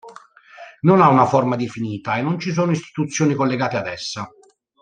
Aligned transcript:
Non 0.79 0.99
ha 0.99 1.09
una 1.09 1.27
forma 1.27 1.55
definita 1.55 2.17
e 2.17 2.23
non 2.23 2.39
ci 2.39 2.51
sono 2.53 2.71
istituzioni 2.71 3.35
collegate 3.35 3.77
ad 3.77 3.85
essa. 3.85 4.27